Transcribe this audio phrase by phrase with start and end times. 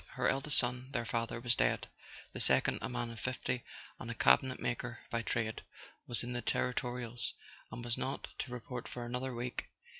[0.13, 1.87] Her eldest son, their father, was dead;
[2.33, 3.63] the second, a man of fifty,
[3.99, 5.61] and a cabinetmaker by trade,
[6.07, 7.35] was in the territorials,
[7.71, 9.69] and was not to report for another week.